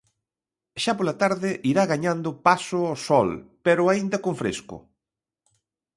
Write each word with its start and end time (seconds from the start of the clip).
Xa 0.83 0.93
pola 0.97 1.15
tarde 1.23 1.49
irá 1.71 1.83
gañando 1.93 2.29
paso 2.47 2.79
o 2.93 2.95
sol, 3.07 3.29
pero 3.65 3.83
aínda 3.91 4.17
con 4.23 4.33
fresco. 4.41 4.77